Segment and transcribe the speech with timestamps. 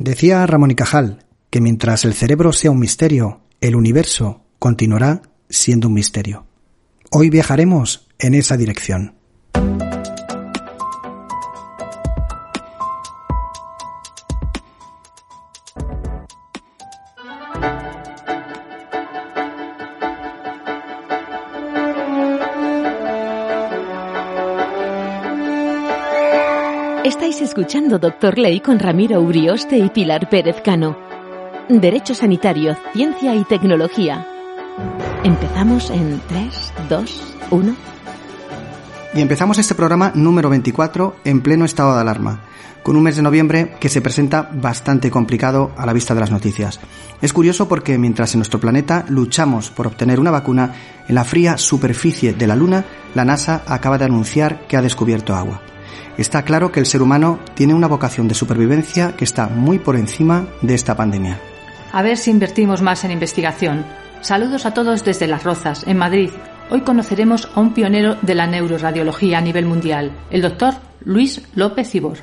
[0.00, 5.88] Decía Ramón y Cajal que mientras el cerebro sea un misterio, el universo continuará siendo
[5.88, 6.46] un misterio.
[7.10, 9.16] Hoy viajaremos en esa dirección.
[27.60, 30.96] Escuchando Doctor Ley con Ramiro Urioste y Pilar Pérez Cano.
[31.68, 34.26] Derecho Sanitario, Ciencia y Tecnología.
[35.24, 37.76] Empezamos en 3, 2, 1.
[39.12, 42.40] Y empezamos este programa número 24 en pleno estado de alarma,
[42.82, 46.30] con un mes de noviembre que se presenta bastante complicado a la vista de las
[46.30, 46.80] noticias.
[47.20, 50.72] Es curioso porque mientras en nuestro planeta luchamos por obtener una vacuna,
[51.06, 55.34] en la fría superficie de la Luna, la NASA acaba de anunciar que ha descubierto
[55.34, 55.60] agua.
[56.20, 59.96] Está claro que el ser humano tiene una vocación de supervivencia que está muy por
[59.96, 61.40] encima de esta pandemia.
[61.92, 63.86] A ver si invertimos más en investigación.
[64.20, 66.28] Saludos a todos desde Las Rozas, en Madrid.
[66.68, 70.74] Hoy conoceremos a un pionero de la neuroradiología a nivel mundial, el doctor
[71.06, 72.18] Luis López Ibor.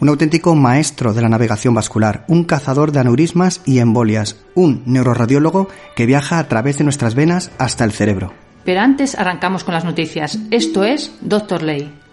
[0.00, 5.68] Un auténtico maestro de la navegación vascular, un cazador de aneurismas y embolias, un neuroradiólogo
[5.94, 8.32] que viaja a través de nuestras venas hasta el cerebro.
[8.64, 10.36] Pero antes arrancamos con las noticias.
[10.50, 12.05] Esto es Doctor Ley.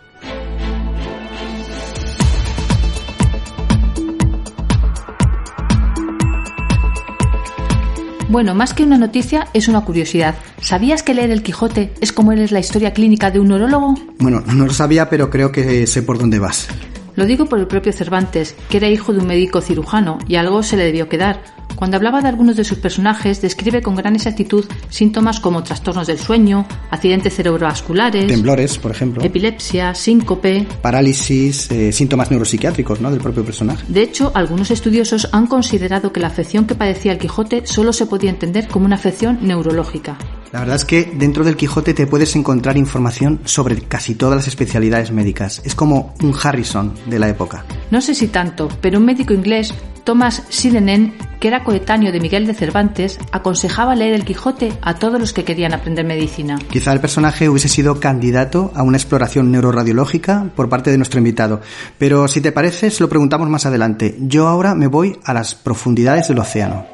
[8.34, 10.34] Bueno, más que una noticia, es una curiosidad.
[10.60, 13.94] ¿Sabías que leer el Quijote es como leer la historia clínica de un neurólogo?
[14.18, 16.68] Bueno, no lo sabía, pero creo que sé por dónde vas.
[17.16, 20.64] Lo digo por el propio Cervantes, que era hijo de un médico cirujano, y algo
[20.64, 21.44] se le debió quedar.
[21.84, 26.18] Cuando hablaba de algunos de sus personajes, describe con gran exactitud síntomas como trastornos del
[26.18, 33.12] sueño, accidentes cerebrovasculares, temblores, por ejemplo, epilepsia, síncope, parálisis, eh, síntomas neuropsiquiátricos ¿no?
[33.12, 33.84] del propio personaje.
[33.90, 38.06] De hecho, algunos estudiosos han considerado que la afección que padecía el Quijote solo se
[38.06, 40.18] podía entender como una afección neurológica.
[40.54, 44.48] La verdad es que dentro del Quijote te puedes encontrar información sobre casi todas las
[44.48, 45.64] especialidades médicas.
[45.66, 47.66] Es como un Harrison de la época.
[47.90, 52.46] No sé si tanto, pero un médico inglés, Thomas Silenen, que era coetáneo de Miguel
[52.46, 56.60] de Cervantes, aconsejaba leer el Quijote a todos los que querían aprender medicina.
[56.70, 61.62] Quizá el personaje hubiese sido candidato a una exploración neuroradiológica por parte de nuestro invitado,
[61.98, 64.18] pero si te parece, se lo preguntamos más adelante.
[64.20, 66.93] Yo ahora me voy a las profundidades del océano.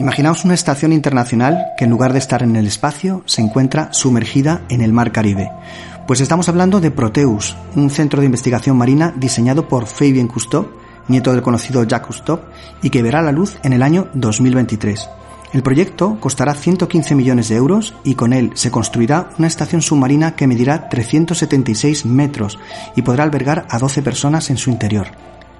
[0.00, 4.62] Imaginaos una estación internacional que en lugar de estar en el espacio se encuentra sumergida
[4.70, 5.50] en el mar Caribe.
[6.06, 10.70] Pues estamos hablando de Proteus, un centro de investigación marina diseñado por Fabien Cousteau,
[11.08, 12.40] nieto del conocido Jacques Cousteau,
[12.80, 15.06] y que verá la luz en el año 2023.
[15.52, 20.34] El proyecto costará 115 millones de euros y con él se construirá una estación submarina
[20.34, 22.58] que medirá 376 metros
[22.96, 25.08] y podrá albergar a 12 personas en su interior.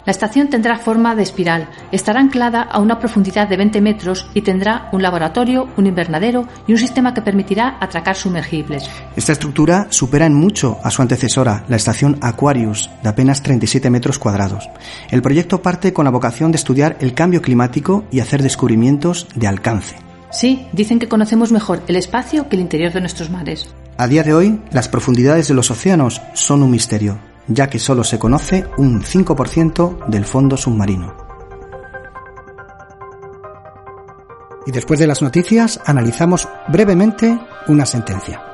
[0.06, 4.42] La estación tendrá forma de espiral, estará anclada a una profundidad de 20 metros y
[4.42, 8.88] tendrá un laboratorio, un invernadero y un sistema que permitirá atracar sumergibles.
[9.14, 14.18] Esta estructura supera en mucho a su antecesora, la estación Aquarius, de apenas 37 metros
[14.18, 14.68] cuadrados.
[15.10, 19.48] El proyecto parte con la vocación de estudiar el cambio climático y hacer descubrimientos de
[19.48, 19.96] alcance.
[20.30, 23.68] Sí, dicen que conocemos mejor el espacio que el interior de nuestros mares.
[23.98, 28.04] A día de hoy, las profundidades de los océanos son un misterio ya que solo
[28.04, 31.14] se conoce un 5% del fondo submarino.
[34.66, 38.46] Y después de las noticias analizamos brevemente una sentencia.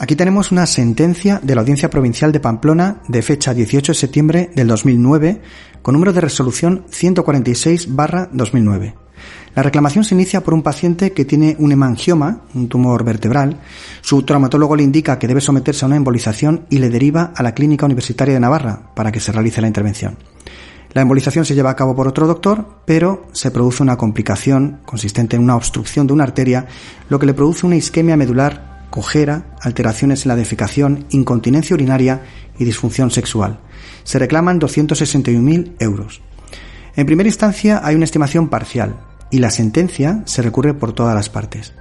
[0.00, 4.48] Aquí tenemos una sentencia de la Audiencia Provincial de Pamplona de fecha 18 de septiembre
[4.54, 5.42] del 2009
[5.82, 8.94] con número de resolución 146-2009.
[9.54, 13.60] La reclamación se inicia por un paciente que tiene un hemangioma, un tumor vertebral.
[14.00, 17.54] Su traumatólogo le indica que debe someterse a una embolización y le deriva a la
[17.54, 20.16] Clínica Universitaria de Navarra para que se realice la intervención.
[20.92, 25.36] La embolización se lleva a cabo por otro doctor, pero se produce una complicación consistente
[25.36, 26.66] en una obstrucción de una arteria,
[27.08, 32.22] lo que le produce una isquemia medular, cojera, alteraciones en la defecación, incontinencia urinaria
[32.58, 33.60] y disfunción sexual.
[34.02, 36.22] Se reclaman 261.000 euros.
[36.98, 38.96] En primera instancia hay una estimación parcial,
[39.30, 41.72] y la sentencia se recurre por todas las partes.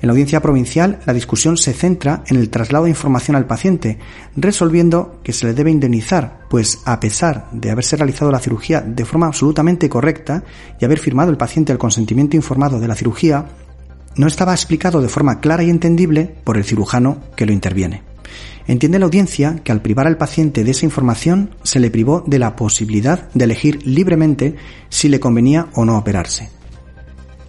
[0.00, 3.98] En la audiencia provincial, la discusión se centra en el traslado de información al paciente,
[4.34, 9.04] resolviendo que se le debe indemnizar, pues a pesar de haberse realizado la cirugía de
[9.04, 10.42] forma absolutamente correcta
[10.80, 13.44] y haber firmado el paciente el consentimiento informado de la cirugía,
[14.16, 18.11] no estaba explicado de forma clara y entendible por el cirujano que lo interviene.
[18.66, 22.38] Entiende la audiencia que al privar al paciente de esa información se le privó de
[22.38, 24.56] la posibilidad de elegir libremente
[24.88, 26.50] si le convenía o no operarse.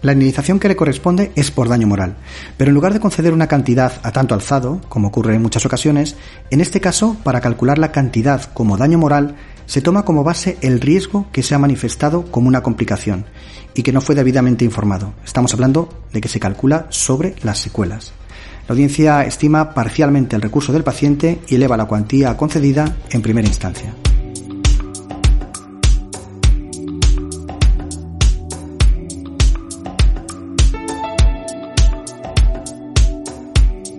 [0.02, 2.16] La indemnización que le corresponde es por daño moral,
[2.58, 6.16] pero en lugar de conceder una cantidad a tanto alzado, como ocurre en muchas ocasiones,
[6.50, 10.82] en este caso, para calcular la cantidad como daño moral, se toma como base el
[10.82, 13.24] riesgo que se ha manifestado como una complicación
[13.74, 15.14] y que no fue debidamente informado.
[15.24, 18.12] Estamos hablando de que se calcula sobre las secuelas.
[18.66, 23.46] La audiencia estima parcialmente el recurso del paciente y eleva la cuantía concedida en primera
[23.46, 23.94] instancia.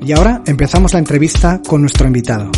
[0.02, 2.52] Y ahora empezamos la entrevista con nuestro invitado.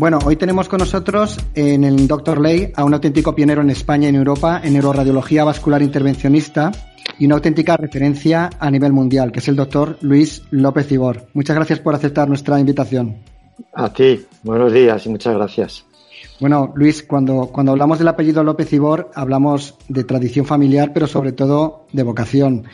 [0.00, 2.40] Bueno, hoy tenemos con nosotros en el Dr.
[2.40, 6.72] Ley a un auténtico pionero en España y en Europa en neuroradiología vascular intervencionista
[7.18, 11.26] y una auténtica referencia a nivel mundial, que es el doctor Luis López Ibor.
[11.34, 13.18] Muchas gracias por aceptar nuestra invitación.
[13.74, 15.84] A ti, buenos días y muchas gracias.
[16.40, 21.32] Bueno, Luis, cuando, cuando hablamos del apellido López Ibor, hablamos de tradición familiar, pero sobre
[21.32, 22.66] todo de vocación.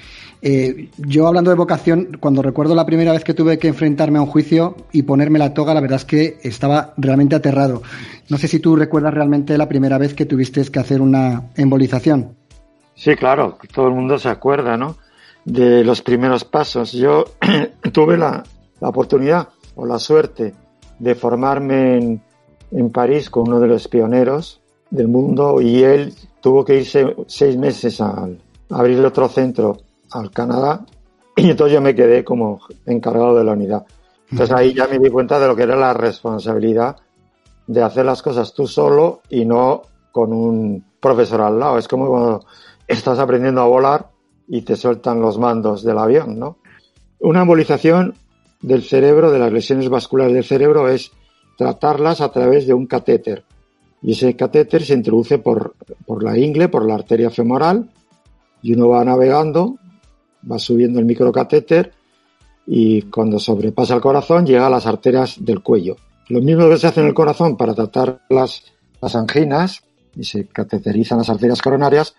[0.43, 4.23] Eh, yo hablando de vocación, cuando recuerdo la primera vez que tuve que enfrentarme a
[4.23, 7.83] un juicio y ponerme la toga, la verdad es que estaba realmente aterrado.
[8.29, 12.37] No sé si tú recuerdas realmente la primera vez que tuviste que hacer una embolización.
[12.95, 14.97] Sí, claro, todo el mundo se acuerda, ¿no?
[15.45, 16.93] De los primeros pasos.
[16.93, 17.25] Yo
[17.93, 18.45] tuve la,
[18.81, 20.55] la oportunidad o la suerte
[20.99, 22.23] de formarme en
[22.71, 24.61] en París con uno de los pioneros
[24.91, 28.29] del mundo y él tuvo que irse seis meses a,
[28.71, 29.79] abrir otro centro
[30.11, 30.85] al Canadá
[31.37, 33.87] y entonces yo me quedé como encargado de la unidad.
[34.31, 36.97] Entonces ahí ya me di cuenta de lo que era la responsabilidad
[37.67, 41.79] de hacer las cosas tú solo y no con un profesor al lado.
[41.79, 42.45] Es como cuando
[42.87, 44.11] estás aprendiendo a volar
[44.49, 46.59] y te sueltan los mandos del avión, ¿no?
[47.21, 48.15] Una embolización
[48.61, 51.13] del cerebro, de las lesiones vasculares del cerebro, es
[51.57, 53.45] tratarlas a través de un catéter.
[54.03, 55.75] Y ese catéter se introduce por,
[56.05, 57.91] por la ingle, por la arteria femoral,
[58.63, 59.79] y uno va navegando,
[60.51, 61.93] va subiendo el microcatéter
[62.67, 65.97] y cuando sobrepasa el corazón llega a las arterias del cuello.
[66.29, 68.65] Lo mismo que se hace en el corazón para tratar las,
[69.01, 69.83] las anginas
[70.17, 72.15] y se cateterizan las arterias coronarias,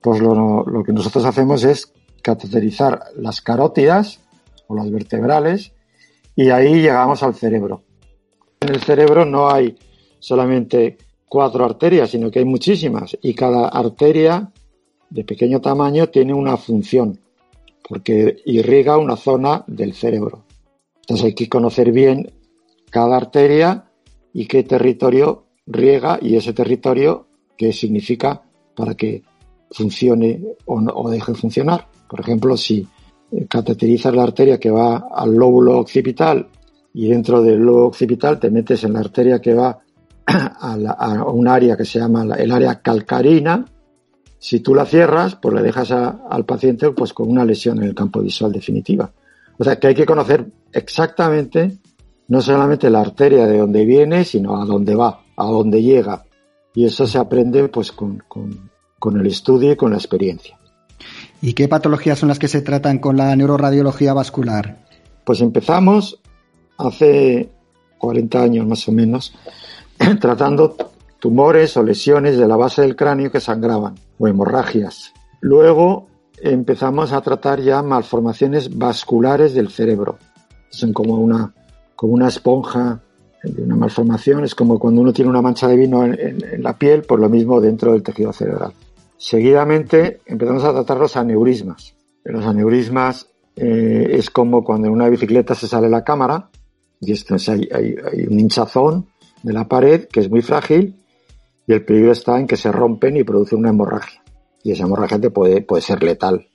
[0.00, 1.92] pues lo, lo que nosotros hacemos es
[2.22, 4.20] cateterizar las carótidas
[4.66, 5.72] o las vertebrales
[6.34, 7.82] y ahí llegamos al cerebro.
[8.60, 9.76] En el cerebro no hay
[10.18, 10.96] solamente
[11.28, 14.50] cuatro arterias, sino que hay muchísimas y cada arteria
[15.10, 17.20] de pequeño tamaño tiene una función
[17.88, 20.44] porque irriga una zona del cerebro.
[21.00, 22.32] Entonces hay que conocer bien
[22.90, 23.90] cada arteria
[24.32, 27.26] y qué territorio riega y ese territorio
[27.56, 28.42] qué significa
[28.74, 29.22] para que
[29.70, 31.88] funcione o, o deje de funcionar.
[32.08, 32.86] Por ejemplo, si
[33.48, 36.48] cateterizas la arteria que va al lóbulo occipital
[36.98, 39.80] y dentro del lobo occipital te metes en la arteria que va
[40.26, 43.66] a, un área que se llama el área calcarina.
[44.38, 47.94] Si tú la cierras, pues le dejas al paciente pues con una lesión en el
[47.94, 49.12] campo visual definitiva.
[49.58, 51.76] O sea que hay que conocer exactamente
[52.28, 56.24] no solamente la arteria de dónde viene, sino a dónde va, a dónde llega.
[56.74, 60.58] Y eso se aprende pues con, con el estudio y con la experiencia.
[61.42, 64.78] ¿Y qué patologías son las que se tratan con la neuroradiología vascular?
[65.24, 66.20] Pues empezamos
[66.78, 67.50] hace
[67.98, 69.34] 40 años más o menos,
[70.20, 70.76] tratando
[71.18, 75.12] tumores o lesiones de la base del cráneo que sangraban o hemorragias.
[75.40, 76.06] Luego
[76.40, 80.18] empezamos a tratar ya malformaciones vasculares del cerebro.
[80.70, 81.54] Son como una,
[81.94, 83.00] como una esponja
[83.42, 87.02] de una malformación, es como cuando uno tiene una mancha de vino en, la piel,
[87.02, 88.72] por lo mismo dentro del tejido cerebral.
[89.16, 91.94] Seguidamente empezamos a tratar los aneurismas.
[92.24, 96.50] Los aneurismas eh, es como cuando en una bicicleta se sale la cámara,
[97.00, 99.06] y esto hay, hay, un hinchazón
[99.42, 100.96] de la pared que es muy frágil
[101.66, 104.22] y el peligro está en que se rompen y producen una hemorragia.
[104.62, 106.48] Y esa hemorragia puede, puede ser letal.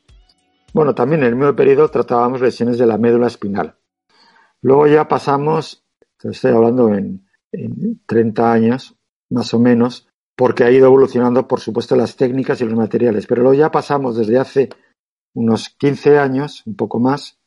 [0.73, 3.75] Bueno, también en el mismo periodo tratábamos lesiones de la médula espinal.
[4.61, 5.85] Luego ya pasamos,
[6.23, 8.95] estoy hablando en, en 30 años,
[9.29, 13.27] más o menos, porque ha ido evolucionando, por supuesto, las técnicas y los materiales.
[13.27, 14.69] Pero luego ya pasamos desde hace
[15.33, 17.39] unos 15 años, un poco más,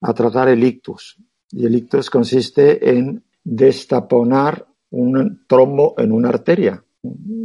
[0.00, 1.18] a tratar el ictus.
[1.50, 6.82] Y el ictus consiste en destaponar un trombo en una arteria.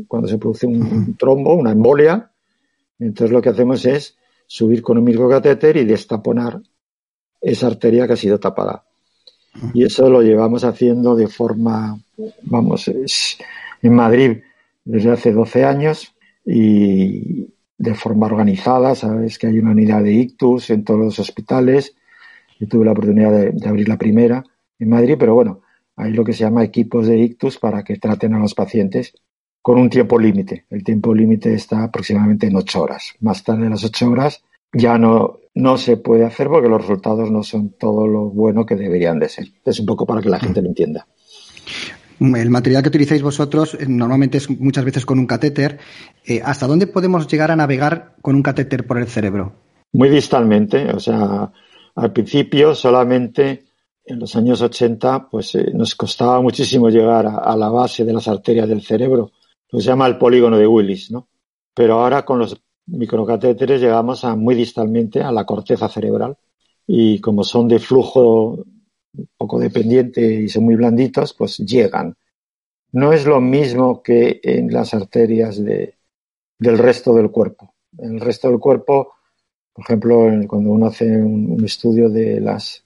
[0.08, 2.32] cuando se produce un trombo, una embolia.
[3.00, 4.18] Entonces lo que hacemos es
[4.48, 6.62] subir con un microcatéter y destaponar
[7.40, 8.84] esa arteria que ha sido tapada.
[9.74, 12.00] Y eso lo llevamos haciendo de forma,
[12.44, 14.38] vamos, en Madrid
[14.84, 16.14] desde hace 12 años
[16.46, 18.96] y de forma organizada.
[18.96, 21.96] Sabes que hay una unidad de ictus en todos los hospitales.
[22.62, 24.44] Yo tuve la oportunidad de, abrir la primera
[24.78, 25.62] en Madrid, pero bueno,
[25.96, 29.16] hay lo que se llama equipos de ictus para que traten a los pacientes
[29.64, 30.66] con un tiempo límite.
[30.70, 33.16] El tiempo límite está aproximadamente en ocho horas.
[33.20, 37.32] Más tarde de las ocho horas ya no, no se puede hacer porque los resultados
[37.32, 39.48] no son todo lo bueno que deberían de ser.
[39.66, 41.08] Es un poco para que la gente lo entienda.
[42.20, 45.80] El material que utilizáis vosotros eh, normalmente es muchas veces con un catéter.
[46.28, 49.54] Eh, ¿Hasta dónde podemos llegar a navegar con un catéter por el cerebro?
[49.94, 50.92] Muy distalmente.
[50.92, 51.52] O sea,
[51.96, 53.66] al principio solamente
[54.04, 58.28] en los años 80 pues eh, nos costaba muchísimo llegar a, la base de las
[58.28, 59.32] arterias del cerebro.
[59.70, 61.28] Lo se llama el polígono de Willis, ¿no?
[61.74, 66.38] Pero ahora con los microcatéteres llegamos muy distalmente a la corteza cerebral
[66.86, 68.66] y como son de flujo
[69.38, 72.16] poco dependiente y son muy blanditos, pues llegan.
[72.92, 75.96] No es lo mismo que en las arterias de,
[76.60, 77.74] del resto del cuerpo.
[77.98, 79.14] En el resto del cuerpo,
[79.74, 82.84] por ejemplo, cuando uno hace un, estudio de las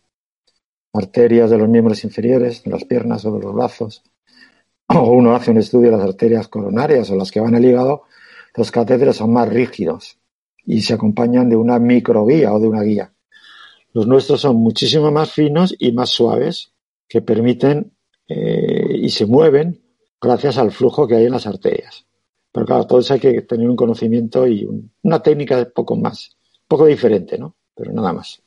[0.93, 4.03] arterias de los miembros inferiores, de las piernas o de los brazos,
[4.89, 8.03] o uno hace un estudio de las arterias coronarias o las que van al hígado,
[8.55, 10.19] los catéteres son más rígidos
[10.65, 13.13] y se acompañan de una microguía o de una guía.
[13.93, 16.73] Los nuestros son muchísimo más finos y más suaves,
[17.07, 17.93] que permiten
[18.27, 19.81] eh, y se mueven
[20.19, 22.05] gracias al flujo que hay en las arterias.
[22.51, 24.67] Pero claro, todo eso hay que tener un conocimiento y
[25.03, 26.34] una técnica un poco más, un
[26.67, 27.55] poco diferente, ¿no?
[27.75, 28.41] Pero nada más.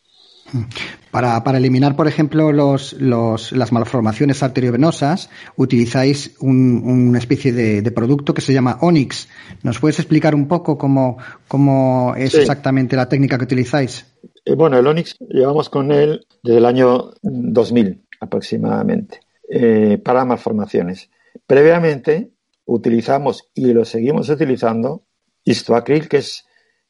[1.10, 8.52] Para, eliminar, por ejemplo, los, las malformaciones arteriovenosas, utilizáis una especie de, producto que se
[8.52, 9.28] llama Onyx.
[9.62, 14.06] ¿Nos puedes explicar un poco cómo, cómo es exactamente la técnica que utilizáis?
[14.44, 19.20] Eh, bueno, el Onyx llevamos con él desde el año 2000 aproximadamente
[19.50, 21.10] eh, para malformaciones.
[21.46, 22.30] Previamente
[22.64, 25.04] utilizamos y lo seguimos utilizando
[25.44, 26.47] histoacril, que es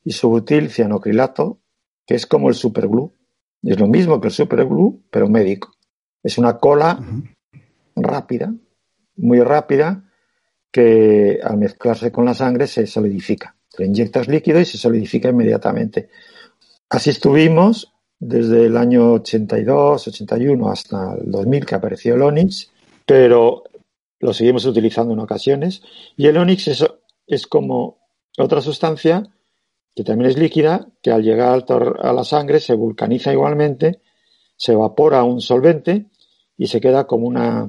[0.09, 1.61] isobutil cianocrilato,
[2.07, 3.13] que es como el superglue.
[3.63, 5.73] Es lo mismo que el superglue, pero médico.
[6.23, 6.99] Es una cola
[7.95, 8.55] rápida,
[9.17, 10.05] muy rápida,
[10.73, 13.55] que al mezclarse con la sangre se solidifica.
[13.77, 16.09] Lo inyectas líquido y se solidifica inmediatamente.
[16.89, 22.71] Así estuvimos desde el año 82, 81 hasta el 2000 que apareció el Onyx,
[23.05, 23.65] pero
[24.21, 25.83] lo seguimos utilizando en ocasiones.
[26.17, 26.87] Y el Onyx es,
[27.27, 27.99] es como
[28.39, 29.31] otra sustancia
[29.99, 34.01] que también es líquida, que al llegar a la sangre se vulcaniza igualmente,
[34.57, 36.07] se evapora un solvente
[36.57, 37.69] y se queda como una,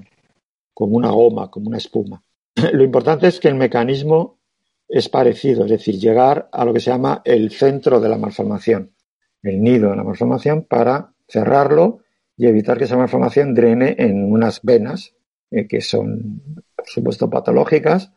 [0.72, 2.24] como una goma, como una espuma.
[2.74, 4.38] Lo importante es que el mecanismo
[4.88, 8.94] es parecido, es decir, llegar a lo que se llama el centro de la malformación
[9.42, 12.02] el nido de la malformación para cerrarlo
[12.38, 15.16] y evitar que esa malformación drene en unas venas
[15.50, 18.12] eh, que son, por supuesto, patológicas,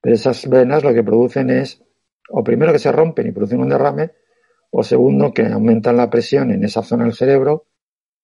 [0.00, 1.82] pero esas venas lo que producen es,
[2.30, 4.12] o primero que se rompen y producen un derrame,
[4.70, 7.66] o segundo que aumentan la presión en esa zona del cerebro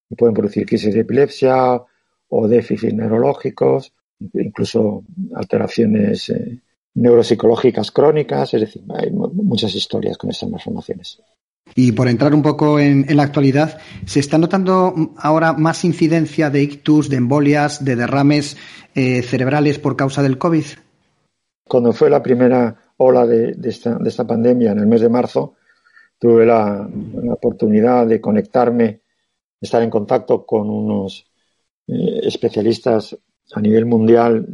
[0.09, 1.81] y pueden producir crisis de epilepsia
[2.29, 3.93] o déficits neurológicos,
[4.35, 5.05] incluso
[5.35, 6.61] alteraciones eh,
[6.95, 11.23] neuropsicológicas crónicas, es decir, hay muchas historias con esas malformaciones.
[11.75, 16.63] Y por entrar un poco en, la actualidad, ¿se está notando ahora más incidencia de
[16.63, 18.57] ictus, de embolias, de derrames
[18.95, 20.65] eh, cerebrales por causa del COVID?
[21.65, 25.55] Cuando fue la primera ola de, esta, pandemia en el mes de marzo,
[26.19, 26.89] tuve la,
[27.31, 29.01] oportunidad de conectarme,
[29.61, 31.27] estar en contacto con unos
[31.87, 33.17] eh, especialistas
[33.55, 34.47] a nivel mundial,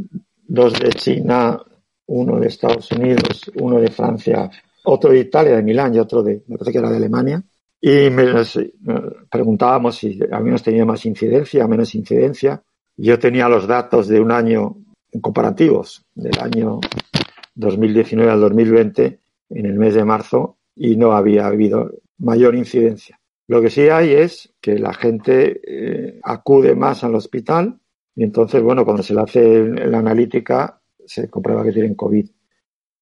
[0.47, 1.61] dos de China,
[2.07, 4.49] uno de Estados Unidos, uno de Francia,
[4.85, 7.43] otro de Italia, de Milán y otro de, me parece que era de Alemania.
[7.81, 8.27] Y me,
[9.29, 12.63] preguntábamos si habíamos tenido más incidencia, menos incidencia.
[12.97, 14.77] Yo tenía los datos de un año
[15.21, 16.81] comparativos, del año
[17.57, 19.21] 2019 al 2020,
[19.51, 23.21] en el mes de marzo, y no había habido mayor incidencia.
[23.49, 27.79] Lo que sí hay es que la gente eh, acude más al hospital
[28.15, 32.29] y entonces, bueno, cuando se le hace la analítica, se comprueba que tienen COVID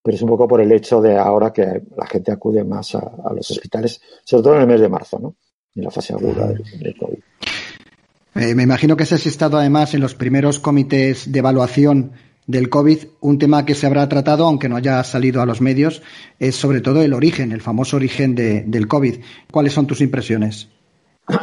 [0.05, 1.63] pero es un poco por el hecho de ahora que
[1.97, 5.37] la gente acude más a, los hospitales, sobre todo en el mes de marzo, ¿no?
[5.75, 7.19] En la fase aguda del, COVID.
[8.35, 12.13] Eh, me imagino que has estado además en los primeros comités de evaluación
[12.47, 12.99] del COVID.
[13.21, 16.03] Un tema que se habrá tratado, aunque no haya salido a los medios,
[16.39, 19.21] es sobre todo el origen, el famoso origen del COVID.
[19.51, 20.69] ¿Cuáles son tus impresiones?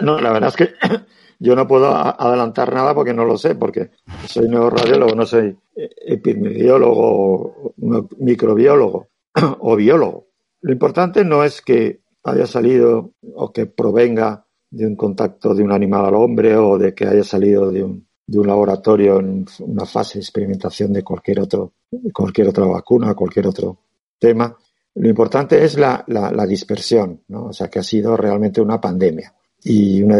[0.02, 0.74] No, la verdad es que
[1.40, 3.92] yo no puedo adelantar nada porque no lo sé, porque
[4.28, 7.74] soy neuroradiólogo, no soy epidemiólogo,
[8.20, 9.08] microbiólogo
[9.60, 10.28] o biólogo.
[10.62, 15.72] Lo importante no es que haya salido o que provenga de un contacto de un
[15.72, 19.86] animal al hombre o de que haya salido de un, de un laboratorio en una
[19.86, 21.74] fase de experimentación de cualquier otro,
[22.14, 23.78] cualquier otra vacuna, cualquier otro
[24.18, 24.56] tema.
[24.96, 27.48] Lo importante es la, la, dispersión, ¿no?
[27.48, 29.34] O sea, que ha sido realmente una pandemia
[29.64, 30.18] y una,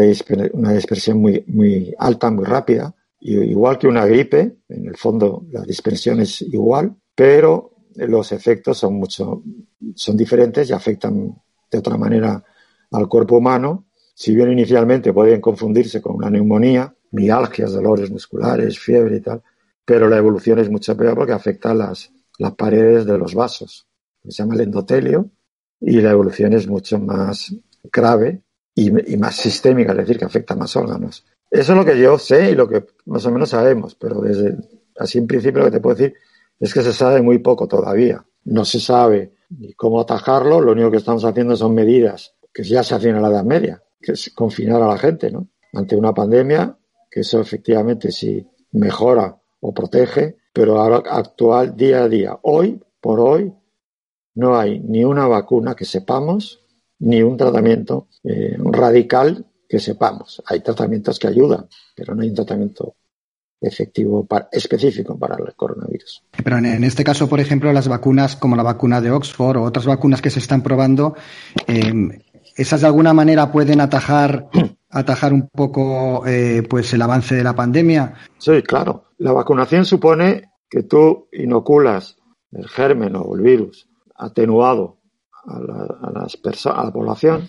[0.52, 5.62] una dispersión muy, muy alta, muy rápida, igual que una gripe, en el fondo la
[5.62, 9.42] dispersión es igual, pero los efectos son mucho,
[9.94, 11.34] son diferentes y afectan
[11.70, 12.44] de otra manera
[12.90, 13.86] al cuerpo humano.
[14.14, 19.42] Si bien inicialmente pueden confundirse con una neumonía, mialgias, dolores musculares, fiebre y tal,
[19.84, 23.86] pero la evolución es mucho peor porque afecta las, las paredes de los vasos
[24.28, 25.30] se llama el endotelio,
[25.80, 27.54] y la evolución es mucho más
[27.92, 28.42] grave
[28.74, 31.24] y, más sistémica, es decir, que afecta más órganos.
[31.50, 34.56] Eso es lo que yo sé y lo que más o menos sabemos, pero desde
[34.96, 36.14] así en principio lo que te puedo decir
[36.60, 38.24] es que se sabe muy poco todavía.
[38.44, 42.82] No se sabe ni cómo atajarlo, lo único que estamos haciendo son medidas que ya
[42.82, 45.48] se hacían en la Edad Media, que es confinar a la gente, ¿no?
[45.72, 46.76] Ante una pandemia,
[47.12, 53.20] que eso efectivamente sí mejora o protege, pero ahora actual día a día, hoy por
[53.20, 53.52] hoy,
[54.34, 56.60] no hay ni una vacuna que sepamos,
[57.00, 60.42] ni un tratamiento eh, radical que sepamos.
[60.46, 62.94] Hay tratamientos que ayudan, pero no hay un tratamiento
[63.60, 66.24] efectivo específico para el coronavirus.
[66.42, 69.84] Pero en, este caso, por ejemplo, las vacunas como la vacuna de Oxford o otras
[69.84, 71.14] vacunas que se están probando,
[71.66, 72.10] em,
[72.56, 74.48] esas de alguna manera pueden atajar
[74.92, 78.14] atajar un poco eh, pues el avance de la pandemia.
[78.38, 79.06] Sí, claro.
[79.18, 82.18] La vacunación supone que tú inoculas
[82.52, 84.98] el germen o el virus atenuado
[85.44, 87.48] a la, las a la población.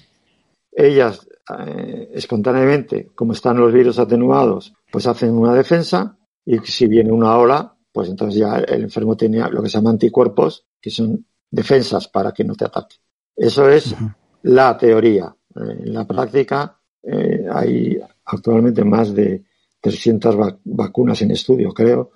[0.72, 1.28] Ellas
[1.60, 7.38] eh, espontáneamente, como están los virus atenuados, pues hacen una defensa y si viene una
[7.38, 12.08] ola, pues entonces ya el enfermo tiene lo que se llama anticuerpos, que son defensas
[12.08, 12.96] para que no te ataque.
[13.36, 13.96] Eso es
[14.44, 15.36] la teoría.
[15.56, 19.44] En la práctica eh, hay actualmente más de
[19.82, 22.12] 300 vacunas en estudio, creo,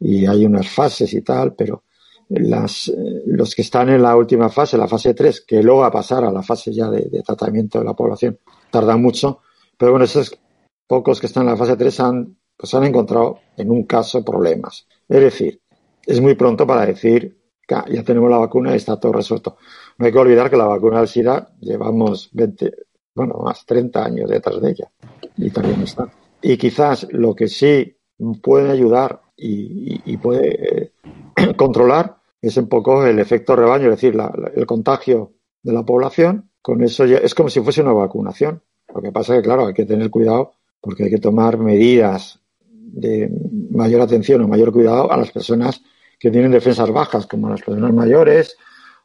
[0.00, 1.84] y hay unas fases y tal, pero
[2.28, 5.88] las, eh, los que están en la última fase, la fase 3, que luego va
[5.88, 8.38] a pasar a la fase ya de, tratamiento de la población,
[8.70, 9.40] tarda mucho,
[9.76, 10.38] pero bueno, esos
[10.86, 14.86] pocos que están en la fase 3 han, pues han encontrado en un caso problemas.
[15.08, 15.60] Es decir,
[16.06, 17.36] es muy pronto para decir
[17.68, 19.56] ya tenemos la vacuna y está todo resuelto.
[19.98, 22.72] No hay que olvidar que la vacuna del SIDA llevamos 20,
[23.14, 24.90] bueno, más 30 años detrás de ella
[25.36, 26.08] y también está.
[26.42, 27.96] Y quizás lo que sí
[28.42, 30.92] puede ayudar y, puede eh,
[31.56, 34.18] controlar es un poco el efecto rebaño, es decir,
[34.54, 36.50] el contagio de la población.
[36.60, 38.62] Con eso ya, es como si fuese una vacunación.
[38.94, 42.40] Lo que pasa es que, claro, hay que tener cuidado porque hay que tomar medidas
[42.60, 43.30] de
[43.70, 45.82] mayor atención o mayor cuidado a las personas
[46.18, 48.56] que tienen defensas bajas, como las personas mayores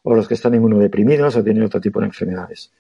[0.04, 2.72] o los que están inmunodeprimidos o tienen otro tipo de enfermedades.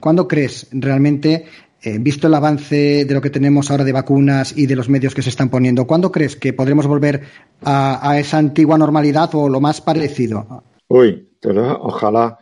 [0.00, 1.46] ¿Cuándo crees realmente
[1.86, 5.14] eh, visto el avance de lo que tenemos ahora de vacunas y de los medios
[5.14, 7.20] que se están poniendo, ¿cuándo crees que podremos volver
[7.62, 10.62] a, esa antigua normalidad o lo más parecido?
[10.88, 12.38] Uy, pero ojalá,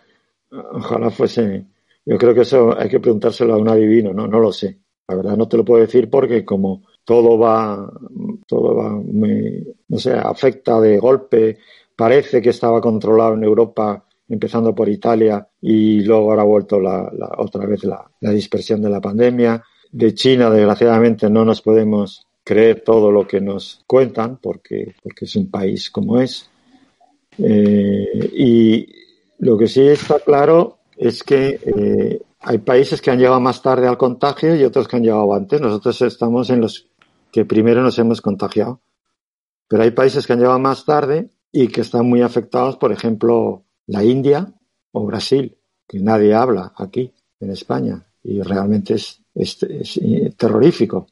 [0.50, 1.66] ojalá fuese.
[2.06, 4.28] Yo creo que eso hay que preguntárselo a un adivino, ¿no?
[4.28, 4.78] No lo sé.
[5.08, 7.90] La verdad no te lo puedo decir porque como todo va,
[8.46, 9.02] todo va
[9.88, 11.58] no sé, afecta de golpe,
[11.96, 17.10] parece que estaba controlado en Europa empezando por Italia y luego ahora ha vuelto la,
[17.38, 19.62] otra vez la, dispersión de la pandemia.
[19.90, 25.36] De China, desgraciadamente, no nos podemos creer todo lo que nos cuentan porque, porque es
[25.36, 26.48] un país como es.
[27.38, 28.86] Eh, y
[29.38, 33.86] lo que sí está claro es que eh, hay países que han llegado más tarde
[33.86, 35.60] al contagio y otros que han llegado antes.
[35.60, 36.88] Nosotros estamos en los
[37.30, 38.80] que primero nos hemos contagiado.
[39.68, 43.64] Pero hay países que han llegado más tarde y que están muy afectados, por ejemplo,
[43.86, 44.52] la India
[44.92, 49.18] o Brasil, que nadie habla aquí en España y realmente es,
[50.36, 51.06] terrorífico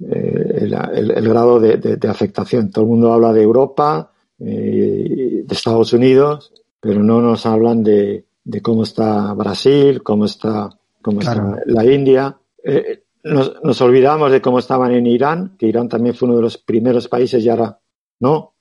[0.00, 2.70] eh, el, grado de, afectación.
[2.70, 8.26] Todo el mundo habla de Europa, eh, de Estados Unidos, pero no nos hablan de,
[8.62, 10.70] cómo está Brasil, cómo está,
[11.02, 12.36] cómo está la India.
[12.62, 16.58] Eh, nos, olvidamos de cómo estaban en Irán, que Irán también fue uno de los
[16.58, 17.78] primeros países y ahora
[18.20, 18.53] no.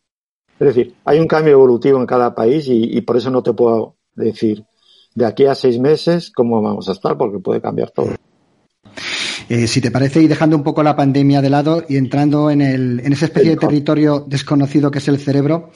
[0.59, 3.95] Es decir, hay un cambio evolutivo en cada país y, por eso no te puedo
[4.15, 4.63] decir
[5.15, 8.09] de aquí a seis meses cómo vamos a estar, porque puede cambiar todo.
[9.49, 12.61] Eh, si te parece, y dejando un poco la pandemia de lado y entrando en,
[12.61, 15.71] el, en esa especie de territorio desconocido que es el cerebro,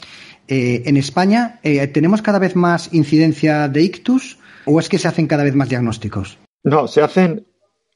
[0.47, 5.07] eh, ¿en España eh, tenemos cada vez más incidencia de ictus o es que se
[5.07, 6.37] hacen cada vez más diagnósticos?
[6.63, 7.45] No, se hacen,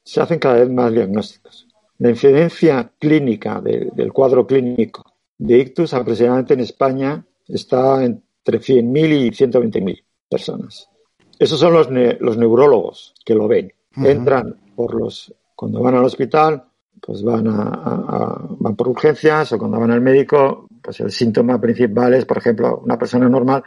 [0.04, 1.66] se hacen cada vez más diagnósticos.
[1.98, 5.11] La incidencia clínica del cuadro clínico
[5.42, 10.88] de ictus aproximadamente en España está entre 100.000 y 120.000 personas.
[11.36, 11.88] Esos son los,
[12.20, 13.72] los neurólogos que lo ven.
[13.96, 16.64] Entran por los, cuando van al hospital,
[17.00, 22.14] pues van a, van por urgencias o cuando van al médico, pues el síntoma principal
[22.14, 23.64] es, por ejemplo, una persona normal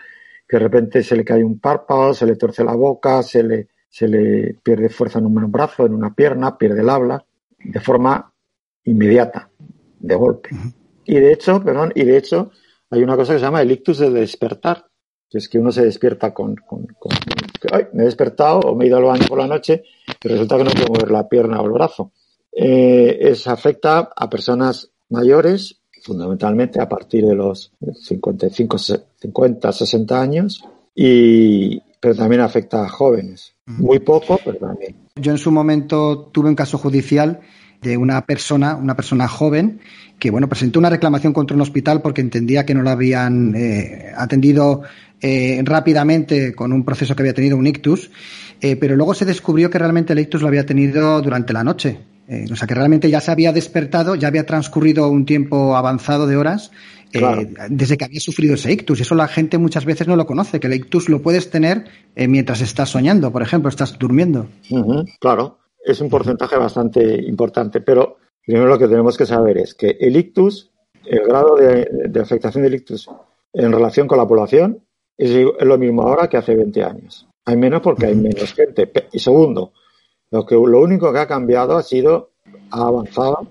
[0.47, 3.67] que de repente se le cae un párpado, se le torce la boca, se le,
[3.89, 7.25] se le pierde fuerza en un brazo, en una pierna, pierde el habla
[7.59, 8.31] de forma
[8.85, 9.49] inmediata,
[9.99, 10.49] de golpe.
[11.05, 12.51] Y de hecho, perdón, y de hecho
[12.89, 14.85] hay una cosa que se llama el ictus de despertar,
[15.29, 16.85] que es que uno se despierta con, con,
[17.71, 19.83] Ay, me he despertado o me he ido al baño por la noche
[20.23, 22.11] y resulta que no puedo mover la pierna o el brazo.
[22.51, 27.71] Eh, es, afecta a personas mayores, fundamentalmente a partir de los
[28.03, 30.63] 55, 50, 60 años,
[30.93, 33.53] y, pero también afecta a jóvenes.
[33.65, 34.95] Muy poco, pero también.
[35.15, 37.41] Yo en su momento tuve un caso judicial
[37.85, 39.79] de una persona, una persona joven,
[40.19, 44.11] que bueno, presentó una reclamación contra un hospital porque entendía que no la habían eh,
[44.17, 44.81] atendido
[45.21, 48.09] eh, rápidamente con un proceso que había tenido un ictus,
[48.59, 51.99] eh, pero luego se descubrió que realmente el ictus lo había tenido durante la noche.
[52.51, 56.37] o sea que realmente ya se había despertado, ya había transcurrido un tiempo avanzado de
[56.37, 56.71] horas
[57.69, 58.99] desde que había sufrido ese ictus.
[58.99, 62.61] Eso la gente muchas veces no lo conoce, que el ictus lo puedes tener mientras
[62.61, 64.49] estás soñando, por ejemplo, estás durmiendo.
[65.19, 69.97] claro es un porcentaje bastante importante, pero primero lo que tenemos que saber es que
[69.99, 70.71] el ictus,
[71.05, 73.07] el grado de, afectación del ictus
[73.53, 74.83] en relación con la población
[75.15, 77.27] es, lo mismo ahora que hace 20 años.
[77.45, 78.91] Hay menos porque hay menos gente.
[79.11, 79.73] Y segundo,
[80.31, 82.31] lo, que, lo único que ha cambiado ha sido,
[82.71, 83.47] ha avanzado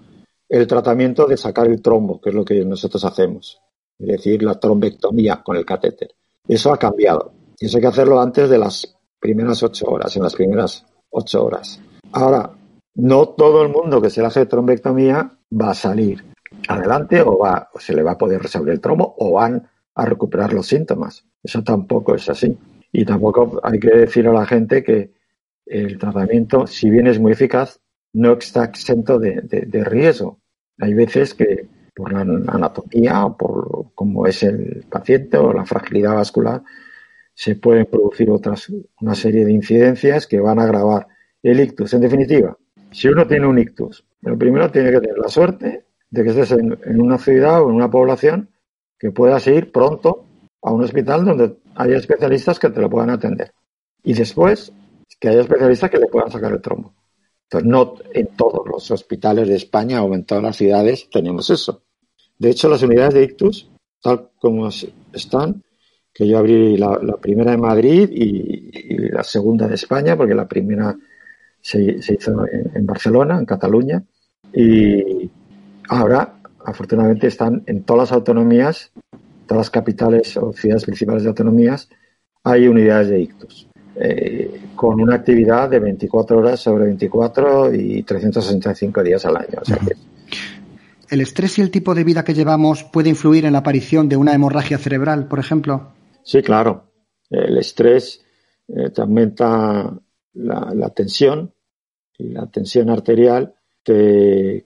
[0.48, 3.60] el tratamiento de sacar el trombo, que es lo que nosotros hacemos,
[3.98, 6.10] es decir, la trombectomía con el catéter.
[6.48, 7.32] Eso ha cambiado.
[7.60, 11.44] Y eso hay que hacerlo antes de las primeras ocho horas, en las primeras ocho
[11.44, 11.80] horas.
[12.16, 12.52] Ahora,
[12.94, 16.24] no todo el mundo que se le hace trombectomía va a salir
[16.68, 20.04] adelante o, va, o se le va a poder resolver el trombo o van a
[20.04, 21.26] recuperar los síntomas.
[21.42, 22.56] Eso tampoco es así.
[22.92, 25.12] Y tampoco hay que decir a la gente que
[25.66, 27.80] el tratamiento, si bien es muy eficaz,
[28.12, 30.38] no está exento de, riesgo.
[30.78, 36.14] Hay veces que por la anatomía o por cómo es el paciente o la fragilidad
[36.14, 36.62] vascular,
[37.34, 41.08] se pueden producir otras, una serie de incidencias que van a agravar
[41.50, 41.94] el ictus.
[41.94, 42.56] En definitiva,
[42.90, 46.52] si uno tiene un ictus, lo primero tiene que tener la suerte de que estés
[46.52, 48.48] en, una ciudad o en una población
[48.98, 50.24] que puedas ir pronto
[50.62, 53.52] a un hospital donde haya especialistas que te lo puedan atender.
[54.02, 54.72] Y después,
[55.20, 56.94] que haya especialistas que le puedan sacar el trombo.
[57.44, 61.82] Entonces, no en todos los hospitales de España o en todas las ciudades tenemos eso.
[62.38, 64.68] De hecho, las unidades de ictus, tal como
[65.12, 65.62] están,
[66.12, 70.96] que yo abrí la, primera en Madrid y, la segunda de España, porque la primera
[71.64, 74.04] se, hizo en, Barcelona, en Cataluña,
[74.52, 75.30] y
[75.88, 78.92] ahora, afortunadamente, están en todas las autonomías,
[79.46, 81.88] todas las capitales o ciudades principales de autonomías,
[82.42, 89.02] hay unidades de ictus, eh, con una actividad de 24 horas sobre 24 y 365
[89.02, 89.60] días al año.
[91.08, 94.18] ¿El estrés y el tipo de vida que llevamos puede influir en la aparición de
[94.18, 95.92] una hemorragia cerebral, por ejemplo?
[96.22, 96.90] Sí, claro.
[97.30, 98.22] El estrés
[98.68, 99.98] eh, aumenta
[100.34, 101.53] la, tensión
[102.18, 103.54] y la tensión arterial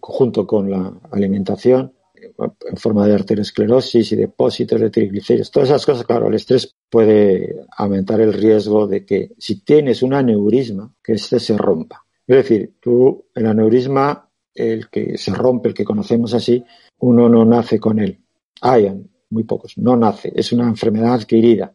[0.00, 6.04] junto con la alimentación en forma de arteriosclerosis y depósitos de triglicéridos, todas esas cosas,
[6.04, 11.40] claro, el estrés puede aumentar el riesgo de que si tienes un aneurisma, que este
[11.40, 12.04] se rompa.
[12.26, 16.62] Es decir, tú, el aneurisma, el que se rompe, el que conocemos así,
[16.98, 18.18] uno no nace con él.
[18.60, 18.92] Hay
[19.30, 21.72] muy pocos, no nace, es una enfermedad adquirida.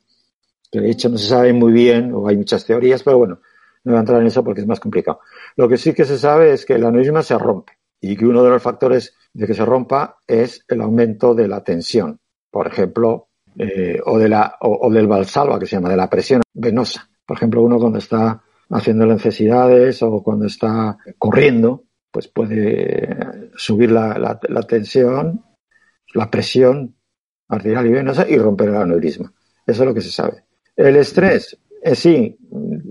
[0.71, 3.39] De hecho no se sabe muy bien, o hay muchas teorías, pero bueno,
[3.83, 5.19] no voy a entrar en eso porque es más complicado.
[5.55, 8.43] Lo que sí que se sabe es que el aneurisma se rompe y que uno
[8.43, 12.19] de los factores de que se rompa es el aumento de la tensión,
[12.51, 16.41] por ejemplo, eh, o, de la, o, del valsalva, que se llama, de la presión
[16.53, 17.09] venosa.
[17.25, 23.17] Por ejemplo, uno cuando está haciendo necesidades o cuando está corriendo, pues puede
[23.55, 25.43] subir la, la tensión,
[26.13, 26.95] la presión
[27.47, 29.31] arterial y venosa y romper el aneurisma.
[29.65, 30.43] Eso es lo que se sabe.
[30.75, 32.37] El estrés, eh, sí,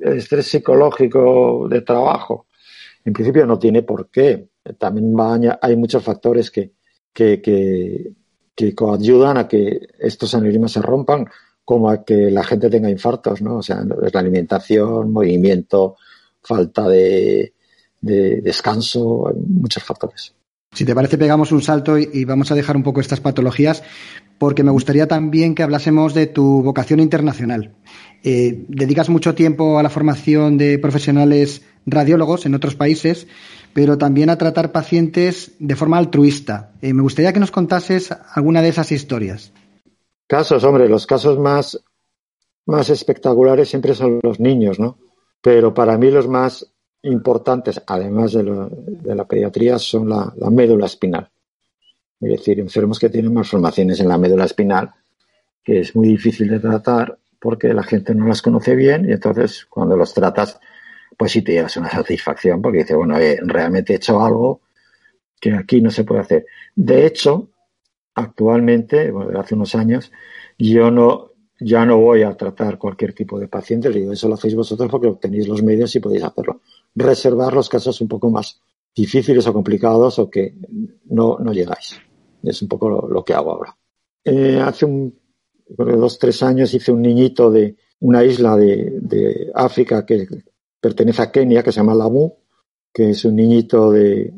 [0.01, 2.47] el estrés psicológico de trabajo,
[3.05, 4.49] en principio no tiene por qué.
[4.79, 5.15] También
[5.61, 6.73] hay muchos factores que,
[7.13, 8.13] que, que,
[8.55, 11.27] que coayudan a que estos aneurismas se rompan,
[11.65, 13.59] como a que la gente tenga infartos, ¿no?
[13.59, 15.97] O sea, la alimentación, movimiento,
[16.43, 17.55] falta de,
[18.01, 20.35] de descanso, hay muchos factores.
[20.75, 23.83] Si te parece, pegamos un salto y, vamos a dejar un poco estas patologías,
[24.39, 27.75] porque me gustaría también que hablásemos de tu vocación internacional.
[28.25, 33.27] Eh, dedicas mucho tiempo a la formación de profesionales radiólogos en otros países,
[33.75, 36.73] pero también a tratar pacientes de forma altruista.
[36.81, 39.53] Eh, me gustaría que nos contases alguna de esas historias.
[40.27, 41.79] Casos, hombre, los casos más,
[42.65, 44.97] más espectaculares siempre son los niños, ¿no?
[45.43, 46.72] Pero para mí los más
[47.03, 48.45] importantes, además de,
[49.15, 51.29] la pediatría, son la, médula espinal.
[52.21, 54.93] Es decir, enfermos que tienen malformaciones en la médula espinal,
[55.65, 59.67] que es muy difícil de tratar porque la gente no las conoce bien y entonces
[59.67, 60.61] cuando los tratas,
[61.17, 64.61] pues sí te llevas una satisfacción porque dices, bueno, eh, realmente he hecho algo
[65.41, 66.47] que aquí no se puede hacer.
[66.77, 67.49] De hecho,
[68.15, 70.13] actualmente, hace unos años,
[70.57, 74.55] yo no, ya no voy a tratar cualquier tipo de paciente, digo, eso lo hacéis
[74.55, 76.61] vosotros porque obtenéis los medios y podéis hacerlo.
[76.95, 78.61] Reservar los casos un poco más
[78.95, 80.55] difíciles o complicados o que
[81.07, 81.99] no, no llegáis.
[82.43, 83.77] Es un poco lo, que hago ahora.
[84.25, 85.19] Eh, hace un,
[85.67, 90.27] dos, tres años hice un niñito de una isla de, de, África que
[90.81, 92.35] pertenece a Kenia, que se llama Lamu,
[92.93, 94.33] que es un niñito de,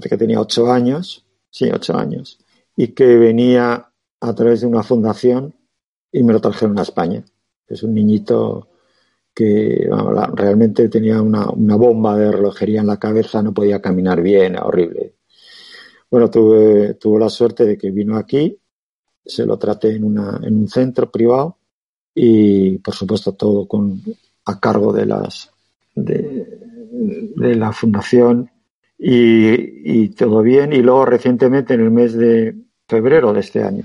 [0.00, 2.38] que tenía ocho años, sí, ocho años,
[2.76, 5.54] y que venía a través de una fundación
[6.12, 7.24] y me lo trajeron a España.
[7.66, 8.68] Es un niñito
[9.36, 9.86] que
[10.32, 11.44] realmente tenía una,
[11.76, 15.12] bomba de relojería en la cabeza, no podía caminar bien, horrible.
[16.10, 18.58] Bueno, tuve, tuve la suerte de que vino aquí,
[19.22, 21.58] se lo traté en, una, en un centro privado
[22.14, 24.00] y, por supuesto, todo con,
[24.46, 25.50] a cargo de las
[25.94, 26.46] de,
[27.36, 28.50] la fundación
[28.98, 30.72] y, y, todo bien.
[30.72, 32.56] Y luego recientemente, en el mes de
[32.88, 33.84] febrero de este año,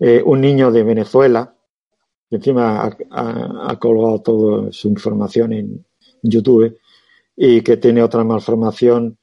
[0.00, 1.51] eh, un niño de Venezuela,
[2.32, 5.84] que encima ha, colgado toda su información en
[6.22, 6.78] YouTube,
[7.36, 9.18] y que tiene otra malformación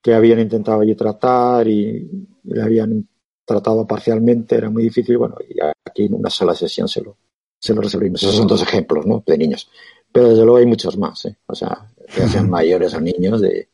[0.00, 2.08] que habían intentado allí tratar y
[2.44, 3.08] le habían
[3.44, 7.16] tratado parcialmente, era muy difícil, bueno, y aquí en una sola sesión se lo,
[7.58, 8.22] se lo resolvimos.
[8.22, 9.24] Esos son dos ejemplos, ¿no?
[9.26, 9.68] De niños.
[10.12, 11.36] Pero desde luego hay muchos más, ¿eh?
[11.46, 13.68] O sea, ya sean mayores o niños, de,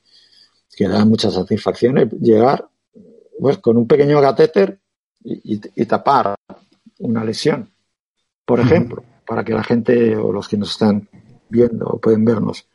[0.75, 2.67] que dan mucha satisfacción llegar
[3.39, 4.81] pues, con un pequeño catéter
[5.23, 6.35] y, tapar
[7.01, 7.70] una lesión,
[8.45, 11.09] por ejemplo, para que la gente o los que nos están
[11.49, 12.67] viendo o pueden vernos.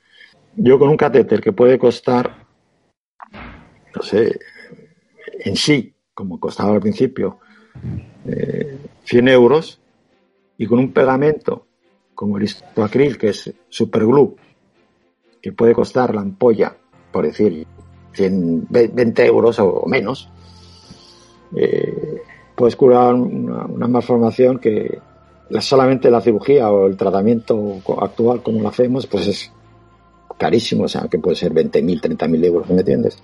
[0.55, 2.45] Yo con un catéter que puede costar,
[3.95, 4.39] no sé,
[5.39, 7.39] en sí, como costaba al principio,
[9.03, 9.79] 100 eh, euros,
[10.57, 11.67] y con un pegamento
[12.13, 14.35] como el histoacril, que es superglue,
[15.41, 16.75] que puede costar la ampolla,
[17.11, 17.67] por decir,
[18.13, 20.29] 100, 20 euros o menos,
[21.55, 22.21] eh,
[22.55, 24.99] puedes curar una, malformación que
[25.59, 29.51] solamente la cirugía o el tratamiento actual como lo hacemos, pues es
[30.37, 33.21] carísimo, o sea, que puede ser 20.000, 30.000 euros, ¿me entiendes?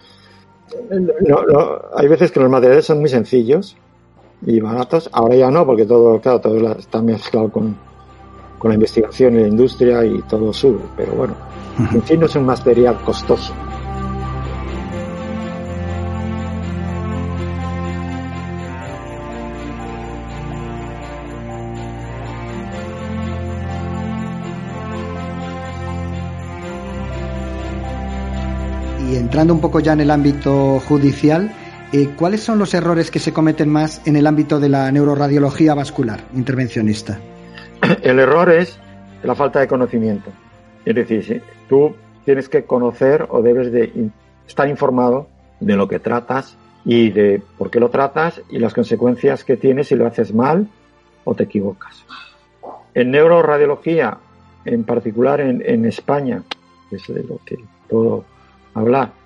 [1.96, 3.76] hay veces que los materiales son muy sencillos
[4.46, 7.76] y baratos, ahora ya no, porque todo, claro, todo está mezclado con,
[8.58, 11.36] con la investigación y la industria y todo sube, pero bueno,
[11.92, 13.54] en fin, no es un material costoso.
[29.32, 31.50] Entrando un poco ya en el ámbito judicial,
[31.94, 35.74] eh, ¿cuáles son los errores que se cometen más en el ámbito de la neuroradiología
[35.74, 37.18] vascular intervencionista?
[38.04, 38.78] El error es
[39.24, 40.32] la falta de conocimiento.
[40.84, 44.10] Es decir, tú tienes que conocer o debes de
[44.46, 45.30] estar informado
[45.62, 49.88] de lo que tratas y de por qué lo tratas y las consecuencias que tienes
[49.88, 50.68] si lo haces mal
[51.24, 52.04] o te equivocas.
[52.94, 54.18] En neuroradiología,
[54.66, 56.44] en particular en, España,
[56.92, 57.56] es de lo que
[57.88, 58.26] puedo
[58.74, 59.21] hablar,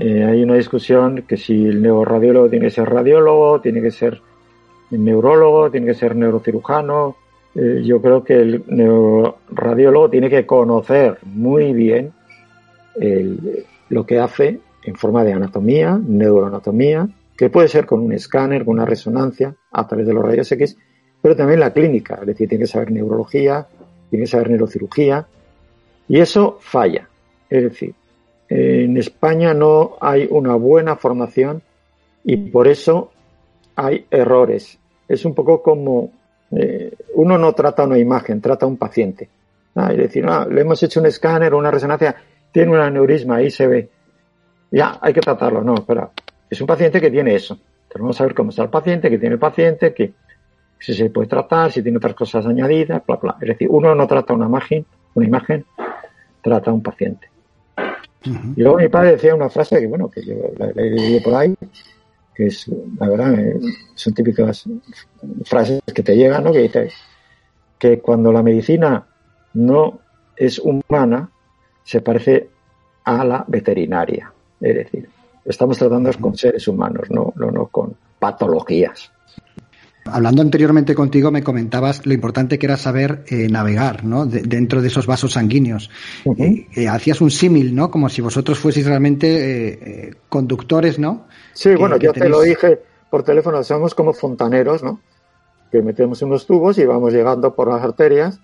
[0.00, 4.20] eh, hay una discusión que si el neuroradiólogo tiene que ser radiólogo, tiene que ser
[4.90, 7.16] neurólogo, tiene que ser neurocirujano.
[7.54, 12.12] Eh, yo creo que el neuroradiólogo tiene que conocer muy bien
[13.88, 18.74] lo que hace en forma de anatomía, neuroanatomía, que puede ser con un escáner, con
[18.74, 20.76] una resonancia a través de los rayos X,
[21.22, 23.66] pero también la clínica, es decir, tiene que saber neurología,
[24.10, 25.26] tiene que saber neurocirugía,
[26.08, 27.08] y eso falla.
[27.48, 27.94] Es decir,
[28.50, 31.62] en España no hay una buena formación
[32.24, 33.12] y por eso
[33.76, 34.76] hay errores.
[35.08, 36.10] Es un poco como
[36.50, 39.28] eh, uno no trata una imagen, trata a un paciente.
[39.76, 42.16] Ah, es decir, ah, le hemos hecho un escáner o una resonancia,
[42.50, 43.88] tiene un aneurisma, ahí se ve.
[44.72, 45.62] Ya, hay que tratarlo.
[45.62, 46.10] No, espera.
[46.48, 47.56] Es un paciente que tiene eso.
[47.88, 50.12] Tenemos que saber cómo está el paciente, qué tiene el paciente, que
[50.80, 53.36] si se puede tratar, si tiene otras cosas añadidas, bla, bla.
[53.40, 54.84] Es decir, uno no trata una imagen,
[55.14, 55.64] una imagen,
[56.42, 57.29] trata a un paciente.
[58.24, 61.34] Y luego mi padre decía una frase que, bueno, que yo la he leído por
[61.34, 61.54] ahí,
[62.34, 62.66] que es,
[62.98, 63.58] la verdad, eh,
[63.94, 64.64] son típicas
[65.44, 66.52] frases que te llegan, ¿no?
[66.52, 66.90] Que dice
[67.78, 69.06] que cuando la medicina
[69.54, 70.00] no
[70.36, 71.30] es humana,
[71.82, 72.50] se parece
[73.04, 74.32] a la veterinaria.
[74.60, 75.08] Es decir,
[75.44, 79.10] estamos tratando con seres humanos, no, no, no con patologías.
[80.12, 84.26] Hablando anteriormente contigo, me comentabas lo importante que era saber eh, navegar ¿no?
[84.26, 85.90] dentro de esos vasos sanguíneos.
[86.38, 87.90] Eh, eh, hacías un símil, ¿no?
[87.90, 91.26] Como si vosotros fueseis realmente conductores, ¿no?
[91.52, 92.78] Sí, bueno, yo te lo dije
[93.10, 95.00] por teléfono, somos como fontaneros, ¿no?
[95.70, 98.40] Que metemos unos tubos y vamos llegando por las arterias,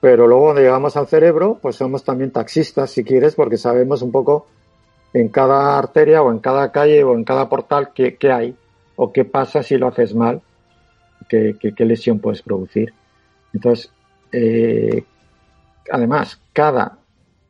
[0.00, 4.12] pero luego cuando llegamos al cerebro, pues somos también taxistas, si quieres, porque sabemos un
[4.12, 4.46] poco
[5.12, 8.56] en cada arteria o en cada calle o en cada portal qué, qué hay
[8.96, 10.42] o qué pasa si lo haces mal
[11.28, 12.92] qué, lesión puedes producir.
[13.52, 13.92] Entonces,
[14.32, 15.04] eh,
[15.90, 16.98] además, cada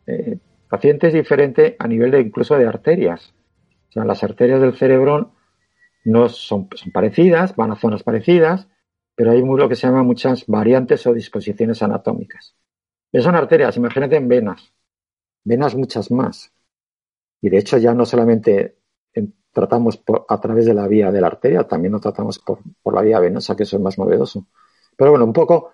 [0.06, 0.38] eh,
[0.68, 3.34] paciente es diferente a nivel de incluso de arterias.
[3.88, 5.32] O sea, las arterias del cerebro
[6.04, 8.68] no son, parecidas, van a zonas parecidas,
[9.14, 12.54] pero hay lo que se llama muchas variantes o disposiciones anatómicas.
[13.12, 14.72] Y son arterias, imagínate en venas,
[15.44, 16.52] venas muchas más.
[17.40, 18.76] Y de hecho ya no solamente
[19.58, 22.60] tratamos a través de la vía de la arteria, también lo tratamos por,
[22.94, 24.46] la vía venosa, que eso es más novedoso.
[24.96, 25.72] Pero bueno, un poco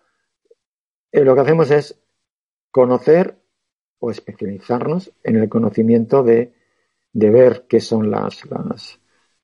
[1.12, 2.00] eh, lo que hacemos es
[2.70, 3.38] conocer
[3.98, 6.54] o especializarnos en el conocimiento de,
[7.12, 8.40] ver qué son las,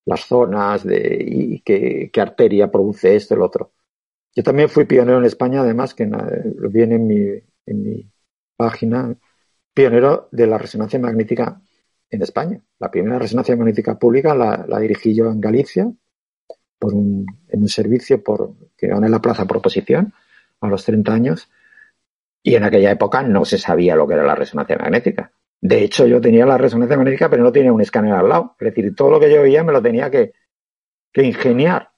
[0.07, 3.72] las, zonas de, y qué, arteria produce esto, el otro.
[4.35, 6.11] Yo también fui pionero en España, además, que
[6.70, 7.20] viene en mi,
[7.66, 8.11] en mi
[8.57, 9.14] página,
[9.74, 11.61] pionero de la resonancia magnética
[12.11, 12.61] en España.
[12.79, 15.90] La primera resonancia magnética pública la, dirigí yo en Galicia
[16.79, 20.12] por un, en un servicio por, que gané la plaza por oposición
[20.61, 21.51] a los 30 años
[22.42, 25.33] y en aquella época no se sabía lo que era la resonancia magnética.
[25.61, 28.57] De hecho, yo tenía la resonancia magnética, pero no tenía un escáner al lado.
[28.59, 30.33] Es decir, todo lo que yo veía me lo tenía que,
[31.12, 31.90] que ingeniar.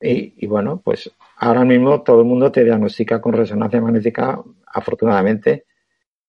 [0.00, 5.66] Y, y, bueno, pues ahora mismo todo el mundo te diagnostica con resonancia magnética, afortunadamente,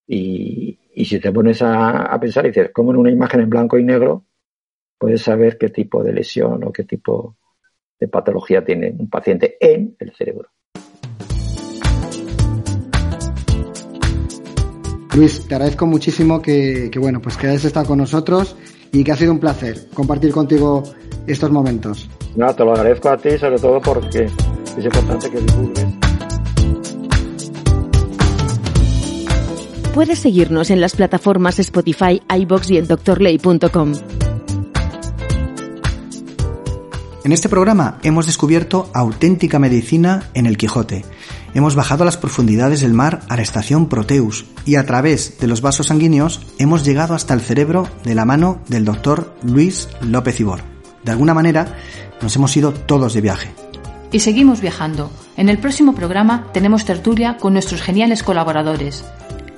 [0.05, 3.77] y, y si te pones a, pensar y dices, como en una imagen en blanco
[3.77, 4.25] y negro,
[4.97, 7.37] puedes saber qué tipo de lesión o qué tipo
[7.99, 10.49] de patología tiene un paciente en el cerebro.
[15.15, 18.55] Luis, te agradezco muchísimo que, bueno, pues que hayas estado con nosotros
[18.93, 20.83] y que ha sido un placer compartir contigo
[21.27, 22.09] estos momentos.
[22.35, 24.23] No, te lo agradezco a ti, sobre todo porque
[24.77, 26.10] es importante que divulgues
[29.93, 33.91] Puedes seguirnos en las plataformas Spotify, iBox y en doctorley.com.
[37.25, 41.03] En este programa hemos descubierto auténtica medicina en el Quijote.
[41.53, 45.47] Hemos bajado a las profundidades del mar a la estación Proteus y a través de
[45.47, 50.39] los vasos sanguíneos hemos llegado hasta el cerebro de la mano del doctor Luis López
[50.39, 50.61] Ibor.
[51.03, 51.75] De alguna manera
[52.21, 53.51] nos hemos ido todos de viaje.
[54.13, 55.11] Y seguimos viajando.
[55.35, 59.03] En el próximo programa tenemos tertulia con nuestros geniales colaboradores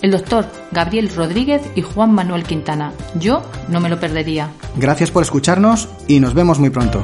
[0.03, 2.91] el doctor Gabriel Rodríguez y Juan Manuel Quintana.
[3.15, 4.51] Yo no me lo perdería.
[4.75, 7.03] Gracias por escucharnos y nos vemos muy pronto.